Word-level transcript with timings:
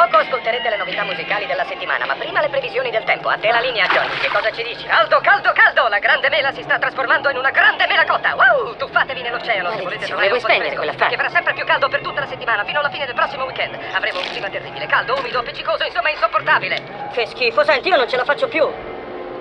Poco 0.00 0.16
ascolterete 0.16 0.70
le 0.70 0.78
novità 0.78 1.04
musicali 1.04 1.44
della 1.44 1.66
settimana, 1.66 2.06
ma 2.06 2.14
prima 2.14 2.40
le 2.40 2.48
previsioni 2.48 2.90
del 2.90 3.04
tempo. 3.04 3.28
A 3.28 3.36
te 3.36 3.52
la 3.52 3.60
linea, 3.60 3.84
Johnny. 3.84 4.16
Che 4.16 4.30
cosa 4.32 4.50
ci 4.50 4.62
dici? 4.62 4.86
Caldo, 4.86 5.20
caldo, 5.20 5.52
caldo! 5.52 5.88
La 5.88 5.98
grande 5.98 6.30
mela 6.30 6.52
si 6.52 6.62
sta 6.62 6.78
trasformando 6.78 7.28
in 7.28 7.36
una 7.36 7.50
grande 7.50 7.86
melacotta. 7.86 8.34
Wow! 8.34 8.76
Tuffatevi 8.76 9.20
nell'oceano 9.20 9.70
se 9.72 9.82
volete 9.82 10.06
trovare 10.06 10.32
un 10.32 10.40
po' 10.40 10.46
di 10.48 10.56
fresco? 10.56 11.06
Che 11.06 11.16
farà 11.16 11.28
sempre 11.28 11.52
più 11.52 11.66
caldo 11.66 11.90
per 11.90 12.00
tutta 12.00 12.20
la 12.20 12.26
settimana, 12.28 12.64
fino 12.64 12.78
alla 12.78 12.88
fine 12.88 13.04
del 13.04 13.14
prossimo 13.14 13.44
weekend. 13.44 13.76
Avremo 13.92 14.20
un 14.20 14.24
clima 14.24 14.48
terribile, 14.48 14.86
caldo, 14.86 15.18
umido, 15.18 15.38
appiccicoso, 15.40 15.84
insomma 15.84 16.08
insopportabile. 16.08 17.10
Che 17.12 17.26
schifo, 17.26 17.62
senti, 17.62 17.88
io 17.88 17.96
non 17.96 18.08
ce 18.08 18.16
la 18.16 18.24
faccio 18.24 18.48
più. 18.48 18.66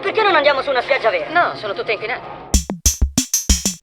Perché 0.02 0.22
non 0.22 0.36
andiamo 0.36 0.62
su 0.62 0.72
una 0.72 0.82
spiaggia 0.82 1.10
vera? 1.10 1.30
No, 1.32 1.56
sono 1.56 1.72
tutte 1.72 1.94
inquinate. 1.94 2.48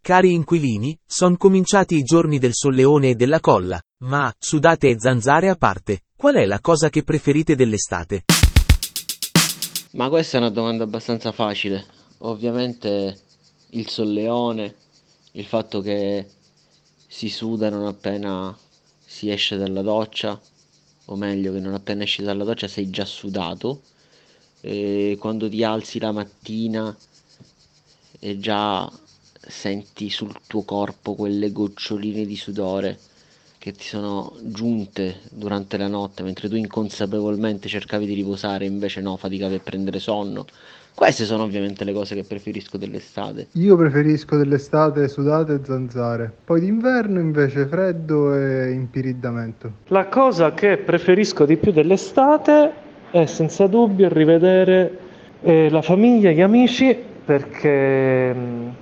Cari 0.02 0.34
inquilini, 0.34 0.94
son 1.06 1.38
cominciati 1.38 1.96
i 1.96 2.02
giorni 2.02 2.38
del 2.38 2.52
solleone 2.52 3.08
e 3.08 3.14
della 3.14 3.40
colla, 3.40 3.80
ma, 3.98 4.34
sudate 4.38 4.90
e 4.90 5.00
zanzare 5.00 5.48
a 5.48 5.56
parte, 5.56 6.02
qual 6.16 6.34
è 6.34 6.44
la 6.44 6.60
cosa 6.60 6.90
che 6.90 7.02
preferite 7.02 7.54
dell'estate? 7.54 8.24
Ma 9.92 10.10
questa 10.10 10.36
è 10.36 10.40
una 10.40 10.50
domanda 10.50 10.84
abbastanza 10.84 11.32
facile. 11.32 11.86
Ovviamente 12.18 13.18
il 13.70 13.88
solleone, 13.88 14.74
il 15.32 15.46
fatto 15.46 15.80
che 15.80 16.26
si 17.06 17.30
suda 17.30 17.70
non 17.70 17.86
appena 17.86 18.56
si 19.02 19.30
esce 19.30 19.56
dalla 19.56 19.82
doccia, 19.82 20.38
o 21.06 21.16
meglio 21.16 21.52
che 21.52 21.60
non 21.60 21.72
appena 21.72 22.02
esci 22.02 22.22
dalla 22.22 22.44
doccia 22.44 22.68
sei 22.68 22.90
già 22.90 23.06
sudato, 23.06 23.82
e 24.60 25.16
quando 25.18 25.48
ti 25.48 25.62
alzi 25.64 25.98
la 25.98 26.12
mattina 26.12 26.94
e 28.18 28.38
già 28.38 28.90
senti 29.40 30.10
sul 30.10 30.34
tuo 30.46 30.64
corpo 30.64 31.14
quelle 31.14 31.52
goccioline 31.52 32.26
di 32.26 32.36
sudore 32.36 32.98
che 33.66 33.72
ti 33.72 33.82
sono 33.82 34.32
giunte 34.44 35.22
durante 35.32 35.76
la 35.76 35.88
notte 35.88 36.22
mentre 36.22 36.48
tu 36.48 36.54
inconsapevolmente 36.54 37.66
cercavi 37.66 38.06
di 38.06 38.14
riposare, 38.14 38.64
invece 38.64 39.00
no, 39.00 39.16
faticavi 39.16 39.54
a 39.56 39.58
prendere 39.58 39.98
sonno. 39.98 40.46
Queste 40.94 41.24
sono 41.24 41.42
ovviamente 41.42 41.82
le 41.82 41.92
cose 41.92 42.14
che 42.14 42.22
preferisco 42.22 42.76
dell'estate. 42.76 43.48
Io 43.54 43.76
preferisco 43.76 44.36
dell'estate 44.36 45.08
sudate 45.08 45.54
e 45.54 45.60
zanzare, 45.64 46.32
poi 46.44 46.60
d'inverno 46.60 47.18
invece 47.18 47.66
freddo 47.66 48.36
e 48.36 48.70
impiridamento. 48.70 49.72
La 49.88 50.06
cosa 50.06 50.54
che 50.54 50.76
preferisco 50.76 51.44
di 51.44 51.56
più 51.56 51.72
dell'estate 51.72 52.72
è 53.10 53.26
senza 53.26 53.66
dubbio 53.66 54.08
rivedere 54.08 54.98
eh, 55.42 55.70
la 55.70 55.82
famiglia, 55.82 56.30
gli 56.30 56.40
amici, 56.40 56.96
perché 57.24 58.32
mh, 58.32 58.74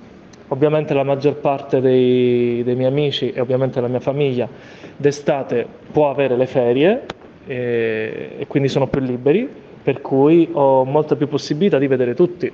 ovviamente 0.49 0.93
la 0.93 1.03
maggior 1.03 1.35
parte 1.35 1.81
dei, 1.81 2.63
dei 2.63 2.75
miei 2.75 2.89
amici 2.89 3.31
e 3.31 3.39
ovviamente 3.39 3.81
la 3.81 3.87
mia 3.87 3.99
famiglia 3.99 4.47
d'estate 4.95 5.65
può 5.91 6.09
avere 6.09 6.35
le 6.35 6.45
ferie 6.45 7.05
e, 7.45 8.35
e 8.37 8.47
quindi 8.47 8.69
sono 8.69 8.87
più 8.87 9.01
liberi, 9.01 9.49
per 9.83 10.01
cui 10.01 10.49
ho 10.51 10.83
molta 10.83 11.15
più 11.15 11.27
possibilità 11.27 11.77
di 11.77 11.87
vedere 11.87 12.13
tutti. 12.13 12.51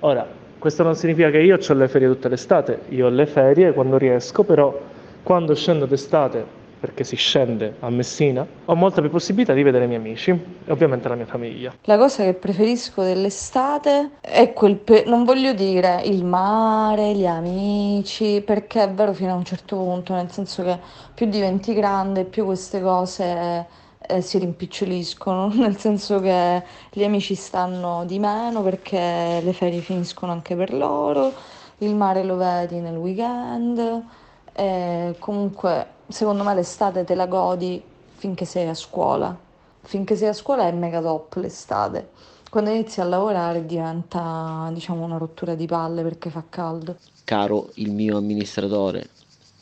Ora, 0.00 0.26
questo 0.58 0.82
non 0.82 0.94
significa 0.94 1.30
che 1.30 1.38
io 1.38 1.56
ho 1.56 1.74
le 1.74 1.88
ferie 1.88 2.08
tutta 2.08 2.28
l'estate, 2.28 2.80
io 2.88 3.06
ho 3.06 3.10
le 3.10 3.26
ferie 3.26 3.72
quando 3.72 3.98
riesco, 3.98 4.42
però 4.42 4.76
quando 5.22 5.54
scendo 5.54 5.86
d'estate, 5.86 6.55
perché 6.78 7.04
si 7.04 7.16
scende 7.16 7.76
a 7.80 7.90
Messina, 7.90 8.46
ho 8.64 8.74
molta 8.74 9.00
più 9.00 9.10
possibilità 9.10 9.52
di 9.54 9.62
vedere 9.62 9.84
i 9.84 9.88
miei 9.88 10.00
amici 10.00 10.30
e 10.30 10.70
ovviamente 10.70 11.08
la 11.08 11.14
mia 11.14 11.26
famiglia. 11.26 11.74
La 11.84 11.96
cosa 11.96 12.24
che 12.24 12.34
preferisco 12.34 13.02
dell'estate 13.02 14.10
è 14.20 14.52
quel, 14.52 14.76
pe- 14.76 15.04
non 15.06 15.24
voglio 15.24 15.52
dire 15.52 16.02
il 16.04 16.24
mare, 16.24 17.14
gli 17.14 17.26
amici, 17.26 18.42
perché 18.44 18.82
è 18.82 18.90
vero 18.90 19.12
fino 19.12 19.32
a 19.32 19.34
un 19.34 19.44
certo 19.44 19.76
punto, 19.76 20.12
nel 20.14 20.30
senso 20.30 20.62
che 20.62 20.78
più 21.14 21.26
diventi 21.26 21.72
grande, 21.72 22.24
più 22.24 22.44
queste 22.44 22.80
cose 22.80 23.66
eh, 23.98 24.20
si 24.20 24.38
rimpiccioliscono, 24.38 25.48
nel 25.56 25.76
senso 25.78 26.20
che 26.20 26.62
gli 26.92 27.04
amici 27.04 27.34
stanno 27.34 28.04
di 28.04 28.18
meno 28.18 28.62
perché 28.62 29.40
le 29.42 29.52
ferie 29.52 29.80
finiscono 29.80 30.32
anche 30.32 30.54
per 30.54 30.72
loro, 30.72 31.32
il 31.78 31.94
mare 31.94 32.22
lo 32.22 32.36
vedi 32.36 32.80
nel 32.80 32.96
weekend, 32.96 34.02
e 34.52 35.14
comunque 35.18 35.94
secondo 36.08 36.42
me 36.42 36.54
l'estate 36.54 37.04
te 37.04 37.14
la 37.14 37.26
godi 37.26 37.82
finché 38.14 38.44
sei 38.44 38.68
a 38.68 38.74
scuola. 38.74 39.36
Finché 39.82 40.16
sei 40.16 40.28
a 40.28 40.32
scuola 40.32 40.66
è 40.66 40.72
mega 40.72 41.00
top 41.00 41.34
l'estate. 41.36 42.10
Quando 42.50 42.70
inizi 42.70 43.00
a 43.00 43.04
lavorare 43.04 43.66
diventa, 43.66 44.70
diciamo, 44.72 45.04
una 45.04 45.18
rottura 45.18 45.54
di 45.54 45.66
palle 45.66 46.02
perché 46.02 46.30
fa 46.30 46.44
caldo. 46.48 46.96
Caro 47.24 47.70
il 47.74 47.90
mio 47.90 48.16
amministratore, 48.16 49.10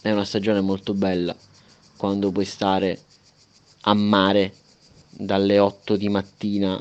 è 0.00 0.10
una 0.10 0.24
stagione 0.24 0.60
molto 0.60 0.94
bella 0.94 1.34
quando 1.96 2.30
puoi 2.30 2.44
stare 2.44 3.00
a 3.82 3.94
mare 3.94 4.54
dalle 5.08 5.58
8 5.58 5.96
di 5.96 6.08
mattina 6.08 6.80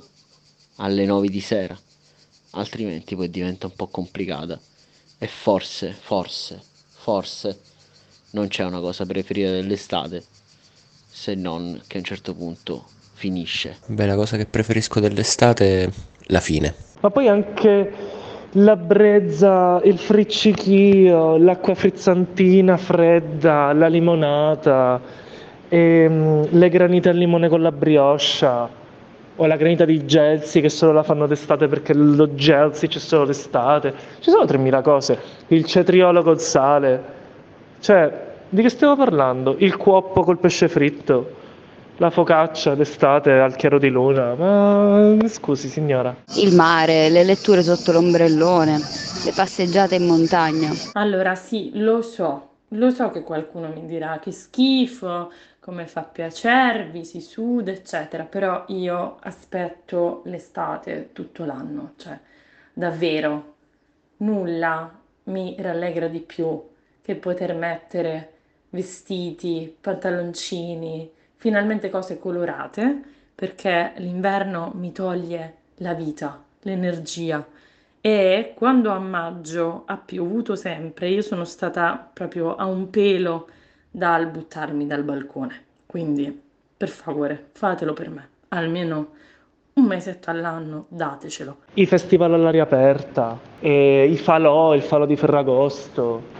alle 0.77 1.05
9 1.05 1.29
di 1.29 1.39
sera, 1.39 1.77
altrimenti 2.51 3.15
poi 3.15 3.29
diventa 3.29 3.67
un 3.67 3.75
po' 3.75 3.87
complicata. 3.87 4.59
E 5.17 5.27
forse, 5.27 5.93
forse, 5.93 6.61
forse 6.89 7.59
non 8.33 8.47
c'è 8.47 8.63
una 8.63 8.79
cosa 8.79 9.05
preferita 9.05 9.51
dell'estate 9.51 10.23
se 11.09 11.35
non 11.35 11.79
che 11.87 11.97
a 11.97 11.99
un 11.99 12.05
certo 12.05 12.33
punto 12.33 12.85
finisce. 13.13 13.77
Beh, 13.85 14.05
la 14.05 14.15
cosa 14.15 14.37
che 14.37 14.45
preferisco 14.45 14.99
dell'estate 14.99 15.83
è 15.83 15.89
la 16.27 16.39
fine. 16.39 16.73
Ma 16.99 17.09
poi 17.11 17.27
anche 17.27 17.91
la 18.53 18.75
brezza, 18.75 19.79
il 19.83 19.97
friccichio, 19.97 21.37
l'acqua 21.37 21.75
frizzantina 21.75 22.77
fredda, 22.77 23.71
la 23.73 23.87
limonata, 23.87 24.99
ehm, 25.69 26.47
le 26.49 26.69
granite 26.69 27.09
al 27.09 27.17
limone 27.17 27.49
con 27.49 27.61
la 27.61 27.71
brioche 27.71 28.81
o 29.35 29.45
la 29.45 29.55
granita 29.55 29.85
di 29.85 30.05
Gelsi 30.05 30.61
che 30.61 30.69
solo 30.69 30.91
la 30.91 31.03
fanno 31.03 31.25
d'estate 31.27 31.67
perché 31.67 31.93
lo 31.93 32.33
Gelsi 32.33 32.87
c'è 32.87 32.99
solo 32.99 33.25
d'estate. 33.25 33.93
Ci 34.19 34.31
sono 34.31 34.45
3000 34.45 34.81
cose. 34.81 35.19
Il 35.47 35.65
cetriolo 35.65 36.23
col 36.23 36.39
sale. 36.39 37.21
Cioè, 37.83 38.09
di 38.47 38.61
che 38.61 38.69
stiamo 38.69 38.95
parlando? 38.95 39.57
Il 39.59 39.75
cuoppo 39.75 40.23
col 40.23 40.39
pesce 40.39 40.69
fritto. 40.69 41.41
La 41.97 42.11
focaccia 42.11 42.75
d'estate 42.75 43.31
al 43.31 43.57
chiaro 43.57 43.77
di 43.77 43.89
luna. 43.89 44.35
Ma 44.35 45.27
scusi, 45.27 45.67
signora. 45.67 46.15
Il 46.37 46.55
mare, 46.55 47.09
le 47.09 47.25
letture 47.25 47.61
sotto 47.61 47.91
l'ombrellone, 47.91 48.77
le 49.25 49.31
passeggiate 49.35 49.95
in 49.95 50.05
montagna. 50.05 50.71
Allora 50.93 51.35
sì, 51.35 51.71
lo 51.73 52.01
so, 52.01 52.51
lo 52.69 52.89
so 52.89 53.11
che 53.11 53.21
qualcuno 53.21 53.67
mi 53.67 53.85
dirà 53.85 54.17
che 54.21 54.31
schifo, 54.31 55.33
come 55.59 55.85
fa 55.85 55.99
a 55.99 56.03
piacervi, 56.03 57.03
si 57.03 57.19
suda, 57.19 57.71
eccetera, 57.71 58.23
però 58.23 58.63
io 58.67 59.17
aspetto 59.23 60.21
l'estate 60.23 61.09
tutto 61.11 61.43
l'anno, 61.43 61.95
cioè 61.97 62.17
davvero 62.71 63.55
nulla 64.17 64.89
mi 65.23 65.57
rallegra 65.59 66.07
di 66.07 66.19
più 66.21 66.71
che 67.03 67.15
poter 67.15 67.53
mettere 67.53 68.31
vestiti, 68.69 69.75
pantaloncini, 69.79 71.11
finalmente 71.35 71.89
cose 71.89 72.17
colorate, 72.17 73.01
perché 73.35 73.91
l'inverno 73.97 74.71
mi 74.75 74.91
toglie 74.91 75.55
la 75.77 75.93
vita, 75.93 76.41
l'energia. 76.61 77.45
E 77.99 78.53
quando 78.55 78.89
a 78.91 78.99
maggio 78.99 79.83
ha 79.85 79.97
piovuto 79.97 80.55
sempre, 80.55 81.09
io 81.09 81.21
sono 81.21 81.43
stata 81.43 82.09
proprio 82.11 82.55
a 82.55 82.65
un 82.65 82.89
pelo 82.89 83.47
dal 83.91 84.27
buttarmi 84.27 84.87
dal 84.87 85.03
balcone. 85.03 85.63
Quindi, 85.85 86.41
per 86.75 86.89
favore, 86.89 87.49
fatelo 87.51 87.93
per 87.93 88.09
me. 88.09 88.29
Almeno 88.49 89.09
un 89.73 89.85
mesetto 89.85 90.29
all'anno, 90.29 90.85
datecelo. 90.89 91.57
I 91.73 91.85
festival 91.85 92.33
all'aria 92.33 92.63
aperta, 92.63 93.39
e 93.59 94.07
i 94.09 94.17
falò, 94.17 94.73
il 94.73 94.83
falò 94.83 95.05
di 95.05 95.15
Ferragosto. 95.15 96.32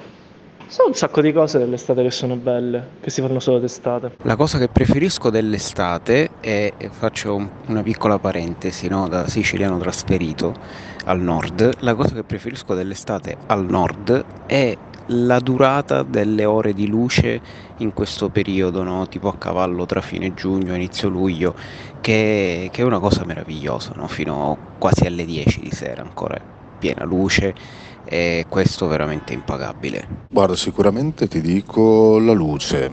Sono 0.74 0.88
un 0.88 0.96
sacco 0.96 1.22
di 1.22 1.32
cose 1.32 1.60
dell'estate 1.60 2.02
che 2.02 2.10
sono 2.10 2.36
belle, 2.36 2.94
che 3.00 3.12
si 3.12 3.22
fanno 3.22 3.40
solo 3.40 3.60
d'estate. 3.60 4.16
La 4.24 4.36
cosa 4.36 4.58
che 4.58 4.70
preferisco 4.70 5.30
dell'estate 5.30 6.32
è, 6.40 6.74
faccio 6.90 7.36
un- 7.36 7.48
una 7.68 7.84
piccola 7.84 8.18
parentesi, 8.18 8.88
no, 8.88 9.08
da 9.08 9.28
siciliano 9.28 9.78
trasferito 9.78 10.56
al 11.04 11.20
nord, 11.20 11.74
la 11.82 11.94
cosa 11.94 12.16
che 12.16 12.24
preferisco 12.24 12.74
dell'estate 12.74 13.38
al 13.46 13.66
nord 13.68 14.26
è 14.48 14.76
la 15.10 15.40
durata 15.40 16.02
delle 16.02 16.46
ore 16.46 16.74
di 16.74 16.88
luce 16.88 17.40
in 17.76 17.94
questo 17.94 18.32
periodo, 18.32 18.82
no, 18.82 19.06
tipo 19.08 19.28
a 19.28 19.38
cavallo 19.38 19.86
tra 19.86 20.02
fine 20.02 20.34
giugno 20.34 20.74
e 20.74 20.78
inizio 20.78 21.08
luglio, 21.08 21.54
che, 22.00 22.70
che 22.72 22.82
è 22.82 22.84
una 22.84 23.00
cosa 23.00 23.24
meravigliosa, 23.26 23.92
no, 23.96 24.08
fino 24.08 24.58
quasi 24.80 25.06
alle 25.06 25.26
10 25.26 25.60
di 25.60 25.70
sera 25.70 26.02
ancora. 26.02 26.36
Piena 26.84 27.06
luce 27.06 27.56
e 28.04 28.46
questo 28.50 28.88
veramente 28.88 29.32
impagabile. 29.32 30.06
Guarda, 30.30 30.58
sicuramente 30.58 31.30
ti 31.30 31.40
dico 31.40 32.20
la 32.20 32.34
luce, 32.34 32.92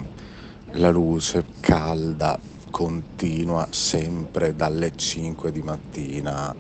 la 0.74 0.90
luce 0.90 1.44
calda, 1.58 2.38
continua, 2.70 3.66
sempre 3.72 4.54
dalle 4.54 4.92
5 4.94 5.50
di 5.50 5.60
mattina 5.62 6.54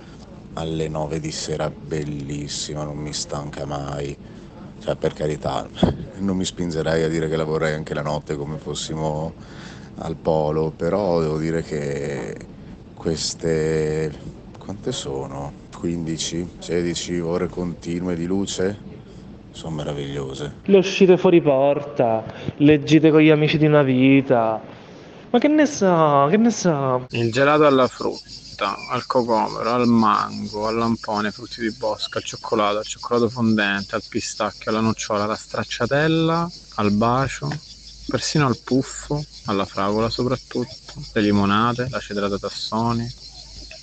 alle 0.54 0.88
9 0.88 1.20
di 1.20 1.30
sera, 1.30 1.70
bellissima, 1.70 2.82
non 2.82 2.96
mi 2.96 3.12
stanca 3.12 3.64
mai. 3.64 4.18
Cioè, 4.80 4.96
per 4.96 5.12
carità, 5.12 5.68
non 6.18 6.36
mi 6.36 6.44
spingerei 6.44 7.04
a 7.04 7.08
dire 7.08 7.28
che 7.28 7.36
lavorerei 7.36 7.76
anche 7.76 7.94
la 7.94 8.02
notte 8.02 8.34
come 8.34 8.58
fossimo 8.58 9.34
al 9.98 10.16
polo, 10.16 10.72
però 10.72 11.20
devo 11.20 11.38
dire 11.38 11.62
che 11.62 12.34
queste 12.92 14.12
quante 14.58 14.90
sono? 14.90 15.59
15, 15.80 16.56
16 16.58 17.20
ore 17.20 17.48
continue 17.48 18.14
di 18.14 18.26
luce? 18.26 18.76
Sono 19.50 19.76
meravigliose. 19.76 20.56
Le 20.64 20.76
uscite 20.76 21.16
fuori 21.16 21.40
porta, 21.40 22.22
le 22.58 22.84
gite 22.84 23.10
con 23.10 23.20
gli 23.20 23.30
amici 23.30 23.56
di 23.56 23.64
una 23.64 23.82
vita. 23.82 24.60
Ma 25.30 25.38
che 25.38 25.48
ne 25.48 25.64
so, 25.64 26.26
che 26.28 26.36
ne 26.36 26.50
so. 26.50 27.06
Il 27.10 27.32
gelato 27.32 27.64
alla 27.64 27.88
frutta, 27.88 28.76
al 28.90 29.06
cocomero, 29.06 29.70
al 29.70 29.86
mango, 29.86 30.66
al 30.66 30.76
lampone, 30.76 31.30
frutti 31.30 31.62
di 31.62 31.72
bosco, 31.72 32.18
al 32.18 32.24
cioccolato, 32.24 32.76
al 32.76 32.84
cioccolato 32.84 33.30
fondente, 33.30 33.94
al 33.94 34.02
pistacchio, 34.06 34.70
alla 34.70 34.80
nocciola, 34.80 35.24
alla 35.24 35.34
stracciatella, 35.34 36.50
al 36.74 36.90
bacio, 36.92 37.48
persino 38.06 38.46
al 38.46 38.58
puffo, 38.62 39.24
alla 39.46 39.64
fragola 39.64 40.10
soprattutto, 40.10 40.92
le 41.14 41.22
limonate, 41.22 41.88
la 41.90 42.00
cedrata 42.00 42.36
tassoni, 42.36 43.08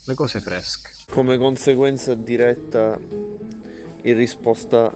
le 0.08 0.14
cose 0.14 0.40
fresche. 0.40 0.90
Come 1.10 1.38
conseguenza 1.38 2.14
diretta, 2.14 2.98
in 3.00 4.16
risposta 4.16 4.96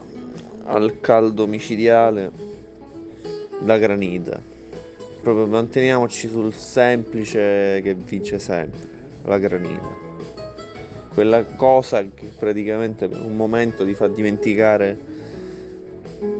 al 0.63 1.01
caldo 1.01 1.47
micidiale, 1.47 2.31
la 3.65 3.77
granita. 3.77 4.41
Proprio 5.21 5.47
manteniamoci 5.47 6.29
sul 6.29 6.53
semplice 6.53 7.81
che 7.83 7.93
vince 7.93 8.39
sempre, 8.39 8.79
la 9.25 9.37
granita. 9.37 10.09
Quella 11.13 11.43
cosa 11.43 12.01
che 12.03 12.31
praticamente 12.39 13.09
per 13.09 13.19
un 13.19 13.35
momento 13.35 13.85
ti 13.85 13.93
fa 13.93 14.07
dimenticare 14.07 14.97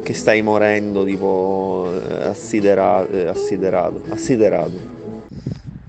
che 0.02 0.14
stai 0.14 0.42
morendo 0.42 1.04
tipo 1.04 1.90
eh, 1.92 2.24
eh, 2.24 2.28
assiderato, 2.30 4.02
assiderato. 4.08 5.01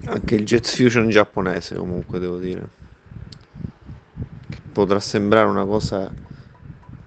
Anche 0.05 0.35
il 0.35 0.45
Jet 0.45 0.67
Fusion 0.67 1.09
giapponese 1.09 1.77
comunque 1.77 2.19
devo 2.19 2.39
dire. 2.39 2.69
Che 4.49 4.59
potrà 4.73 4.99
sembrare 4.99 5.49
una 5.49 5.65
cosa 5.65 6.11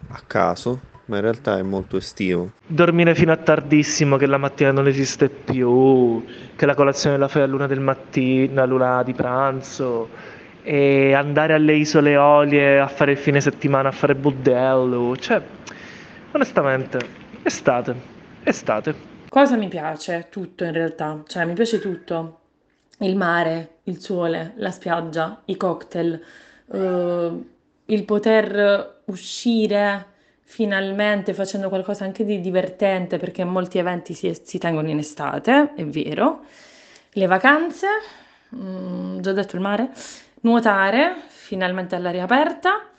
a 0.07 0.21
caso, 0.25 0.79
ma 1.05 1.17
in 1.17 1.21
realtà 1.21 1.57
è 1.57 1.61
molto 1.61 1.97
estivo. 1.97 2.51
Dormire 2.65 3.13
fino 3.13 3.33
a 3.33 3.37
tardissimo, 3.37 4.15
che 4.15 4.25
la 4.25 4.37
mattina 4.37 4.71
non 4.71 4.87
esiste 4.87 5.27
più, 5.29 6.23
che 6.55 6.65
la 6.65 6.73
colazione 6.73 7.17
la 7.17 7.27
fai 7.27 7.41
a 7.41 7.47
luna 7.47 7.67
del 7.67 7.81
mattino, 7.81 8.61
a 8.61 8.65
luna 8.65 9.03
di 9.03 9.13
pranzo, 9.13 10.07
e 10.63 11.13
andare 11.13 11.53
alle 11.53 11.75
isole 11.75 12.11
Eolie 12.11 12.79
a 12.79 12.87
fare 12.87 13.11
il 13.11 13.17
fine 13.17 13.41
settimana, 13.41 13.89
a 13.89 13.91
fare 13.91 14.15
budello, 14.15 15.17
cioè, 15.17 15.41
onestamente, 16.31 16.99
estate, 17.43 17.95
estate. 18.43 18.95
Cosa 19.27 19.57
mi 19.57 19.67
piace? 19.67 20.27
Tutto 20.31 20.63
in 20.63 20.71
realtà, 20.71 21.21
cioè 21.27 21.45
mi 21.45 21.53
piace 21.53 21.79
tutto. 21.79 22.39
Il 22.99 23.15
mare, 23.17 23.79
il 23.83 23.99
sole, 23.99 24.53
la 24.57 24.71
spiaggia, 24.71 25.41
i 25.45 25.57
cocktail, 25.57 26.21
eh, 26.71 27.31
il 27.85 28.05
poter 28.05 29.01
uscire 29.05 30.05
finalmente 30.43 31.33
facendo 31.33 31.69
qualcosa 31.69 32.05
anche 32.05 32.23
di 32.23 32.39
divertente 32.39 33.17
perché 33.17 33.43
molti 33.43 33.77
eventi 33.79 34.13
si, 34.13 34.33
si 34.43 34.57
tengono 34.59 34.89
in 34.89 34.99
estate, 34.99 35.73
è 35.75 35.85
vero. 35.85 36.45
Le 37.13 37.25
vacanze, 37.27 37.87
mm, 38.55 39.19
già 39.19 39.31
detto 39.33 39.55
il 39.55 39.61
mare, 39.61 39.89
nuotare 40.41 41.15
finalmente 41.27 41.95
all'aria 41.95 42.23
aperta. 42.23 42.89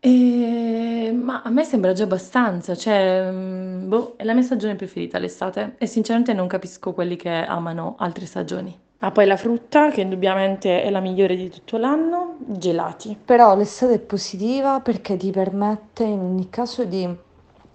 E- 0.00 1.10
Ma 1.12 1.42
a 1.42 1.50
me 1.50 1.64
sembra 1.64 1.92
già 1.92 2.04
abbastanza, 2.04 2.74
cioè, 2.74 3.30
mm, 3.30 3.88
boh, 3.88 4.14
è 4.16 4.24
la 4.24 4.34
mia 4.34 4.42
stagione 4.42 4.74
preferita 4.76 5.18
l'estate 5.18 5.74
e 5.78 5.86
sinceramente 5.86 6.32
non 6.34 6.46
capisco 6.46 6.92
quelli 6.92 7.16
che 7.16 7.30
amano 7.30 7.94
altre 7.98 8.26
stagioni. 8.26 8.78
Ah, 8.98 9.10
poi 9.10 9.26
la 9.26 9.36
frutta, 9.36 9.90
che 9.90 10.00
indubbiamente 10.00 10.82
è 10.82 10.88
la 10.90 11.00
migliore 11.00 11.36
di 11.36 11.50
tutto 11.50 11.76
l'anno, 11.76 12.36
gelati. 12.46 13.16
Però 13.22 13.54
l'estate 13.54 13.94
è 13.94 13.98
positiva 13.98 14.80
perché 14.80 15.16
ti 15.16 15.30
permette 15.30 16.04
in 16.04 16.20
ogni 16.20 16.48
caso 16.48 16.84
di 16.84 17.06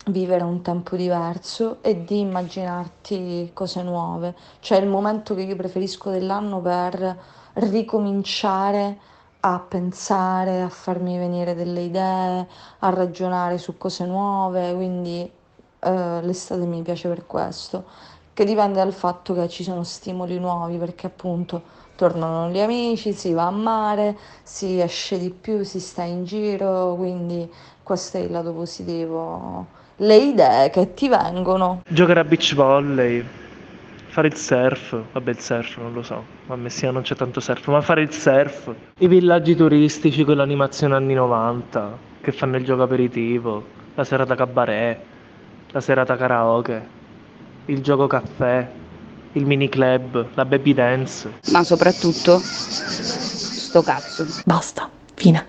vivere 0.07 0.44
un 0.44 0.62
tempo 0.63 0.95
diverso 0.95 1.77
e 1.81 2.04
di 2.04 2.19
immaginarti 2.19 3.51
cose 3.54 3.83
nuove. 3.83 4.36
Cioè 4.60 4.80
il 4.80 4.88
momento 4.88 5.36
che 5.36 5.42
io 5.44 5.56
preferisco 5.56 6.10
dell'anno 6.10 6.62
per 6.62 7.18
ricominciare 7.54 8.98
a 9.42 9.60
pensare, 9.60 10.62
a 10.62 10.69
farmi 10.69 11.18
venire 11.18 11.54
delle 11.54 11.81
idee, 11.81 12.48
a 12.80 12.89
ragionare 12.89 13.57
su 13.60 13.77
cose 13.77 14.06
nuove, 14.06 14.74
quindi 14.74 15.31
eh, 15.80 16.21
l'estate 16.21 16.66
mi 16.66 16.81
piace 16.81 17.07
per 17.07 17.25
questo, 17.25 17.86
che 18.40 18.46
dipende 18.46 18.76
dal 18.76 18.94
fatto 18.94 19.34
che 19.34 19.50
ci 19.50 19.64
sono 19.64 19.84
stimoli 19.84 20.40
nuovi, 20.40 20.78
perché 20.78 21.08
appunto 21.08 21.62
tornano 21.98 22.50
gli 22.50 22.62
amici, 22.62 23.12
si 23.12 23.34
va 23.34 23.48
a 23.48 23.52
mare, 23.52 24.18
si 24.44 24.80
esce 24.80 25.20
di 25.20 25.30
più, 25.30 25.64
si 25.64 25.82
sta 25.82 26.04
in 26.04 26.24
giro, 26.24 26.96
quindi 26.96 27.52
questo 27.84 28.16
è 28.16 28.22
il 28.22 28.32
lato 28.32 28.54
positivo. 28.54 29.66
Le 29.98 30.16
idee 30.16 30.70
che 30.70 30.94
ti 30.94 31.10
vengono. 31.10 31.82
Giocare 31.90 32.22
a 32.22 32.24
beach 32.24 32.56
volley, 32.56 33.22
fare 34.08 34.28
il 34.28 34.36
surf, 34.36 34.98
vabbè 35.12 35.32
il 35.32 35.40
surf 35.40 35.78
non 35.78 35.92
lo 35.92 36.02
so, 36.02 36.24
a 36.48 36.56
Messina 36.56 36.92
non 36.92 37.02
c'è 37.02 37.16
tanto 37.16 37.42
surf, 37.42 37.68
ma 37.68 37.82
fare 37.82 38.04
il 38.04 38.14
surf, 38.14 38.74
i 39.00 39.08
villaggi 39.10 39.54
turistici 39.54 40.24
con 40.24 40.38
l'animazione 40.38 40.96
anni 40.96 41.14
90, 41.14 41.98
che 42.22 42.32
fanno 42.32 42.56
il 42.56 42.64
gioco 42.64 42.84
aperitivo, 42.84 43.66
la 43.96 44.06
serata 44.06 44.36
cabaret, 44.36 44.98
la 45.72 45.82
serata 45.82 46.16
karaoke, 46.16 46.98
il 47.69 47.81
gioco 47.81 48.07
caffè, 48.07 48.68
il 49.33 49.45
mini 49.45 49.69
club, 49.69 50.30
la 50.33 50.45
baby 50.45 50.74
dance. 50.74 51.39
Ma 51.51 51.63
soprattutto, 51.63 52.39
sto 52.39 53.81
cazzo. 53.81 54.25
Basta, 54.44 54.89
fine. 55.13 55.45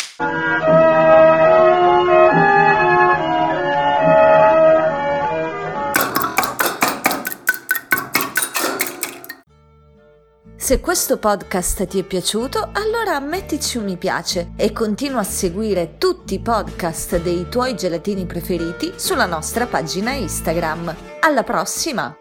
Se 10.56 10.78
questo 10.78 11.18
podcast 11.18 11.86
ti 11.86 11.98
è 11.98 12.04
piaciuto, 12.04 12.70
allora 12.72 13.18
mettici 13.18 13.78
un 13.78 13.84
mi 13.86 13.96
piace 13.96 14.52
e 14.56 14.72
continua 14.72 15.20
a 15.20 15.24
seguire 15.24 15.96
tutti 15.96 16.34
i 16.34 16.38
podcast 16.38 17.20
dei 17.20 17.48
tuoi 17.48 17.74
gelatini 17.74 18.24
preferiti 18.26 18.92
sulla 18.94 19.26
nostra 19.26 19.66
pagina 19.66 20.12
Instagram. 20.12 21.09
Alla 21.22 21.42
prossima! 21.42 22.16